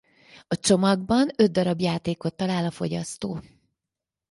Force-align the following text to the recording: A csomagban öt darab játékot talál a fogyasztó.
A 0.47 0.59
csomagban 0.59 1.29
öt 1.35 1.51
darab 1.51 1.79
játékot 1.81 2.35
talál 2.35 2.65
a 2.65 2.71
fogyasztó. 2.71 3.39